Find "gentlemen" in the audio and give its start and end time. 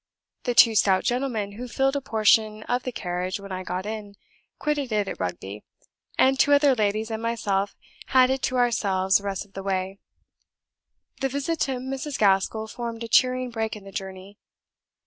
1.03-1.51